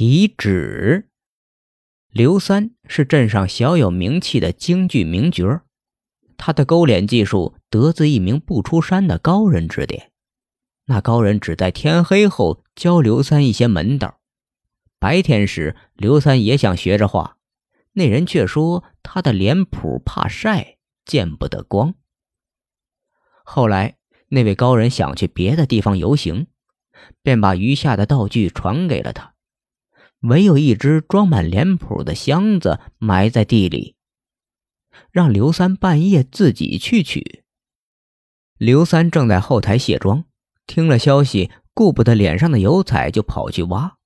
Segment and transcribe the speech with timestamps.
[0.00, 1.10] 题纸。
[2.08, 5.60] 刘三是镇上小有名气的京剧名角，
[6.38, 10.10] 他的勾脸技术得自一名不出山的高人指点。
[10.86, 14.20] 那高人只在天黑后教刘三一些门道，
[14.98, 17.36] 白天时刘三也想学着画，
[17.92, 21.92] 那人却说他的脸谱怕晒，见不得光。
[23.44, 23.98] 后来
[24.28, 26.46] 那位高人想去别的地方游行。
[27.22, 29.34] 便把余下的道具传给了他，
[30.20, 33.96] 唯有一只装满脸谱的箱子埋在地里，
[35.10, 37.42] 让刘三半夜自己去取。
[38.58, 40.24] 刘三正在后台卸妆，
[40.66, 43.96] 听了消息，顾不得脸上的油彩，就跑去挖。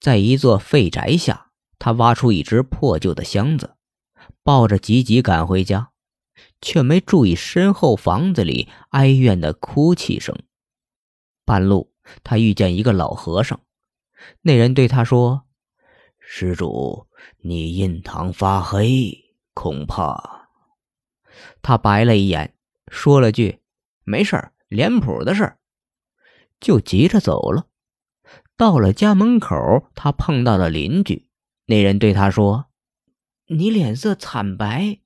[0.00, 3.76] 在一座废宅下，他挖出一只破旧的箱子，
[4.42, 5.92] 抱着急急赶回家，
[6.60, 10.36] 却没注意身后房子里哀怨的哭泣声。
[11.44, 11.92] 半路，
[12.24, 13.60] 他遇见一个老和尚。
[14.42, 15.46] 那人对他说
[16.18, 17.08] ：“施主，
[17.38, 20.48] 你印堂发黑，恐怕……”
[21.62, 22.54] 他白了一眼，
[22.88, 23.60] 说了句
[24.04, 25.58] ：“没事儿，脸谱的事儿。”
[26.60, 27.66] 就急着走了。
[28.56, 29.56] 到了家门口，
[29.94, 31.28] 他碰到了邻居。
[31.66, 32.66] 那人对他说
[33.48, 35.00] ：“你脸色惨白。”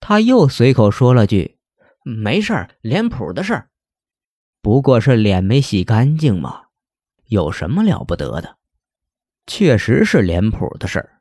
[0.00, 1.58] 他又随口说了句
[2.02, 3.70] ：“没事儿，脸谱的事儿。”
[4.60, 6.63] 不过是脸没洗干净嘛，
[7.34, 8.58] 有什么了不得的？
[9.44, 11.20] 确实是脸谱的事儿。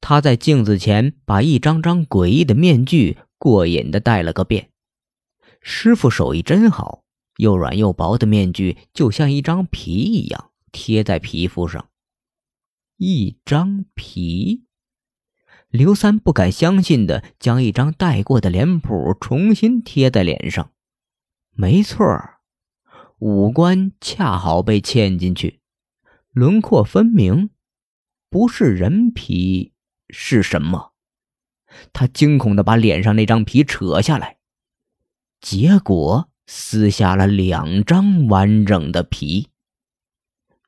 [0.00, 4.70] 他在镜子前把一张张诡异的面具过瘾的戴了个遍。
[5.60, 7.04] 师傅手艺真好，
[7.36, 11.90] 又软又薄的面具就像一张皮一样贴在皮肤上。
[12.96, 14.64] 一张皮，
[15.68, 20.70] 刘三不敢相信的将一张戴过的脸谱重新贴在脸上。
[21.50, 22.35] 没错儿。
[23.18, 25.60] 五官恰好被嵌进去，
[26.32, 27.48] 轮廓分明，
[28.28, 29.72] 不是人皮
[30.10, 30.92] 是什么？
[31.94, 34.36] 他惊恐的把脸上那张皮扯下来，
[35.40, 39.48] 结果撕下了两张完整的皮，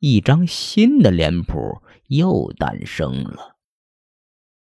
[0.01, 3.58] 一张新的脸谱又诞生了。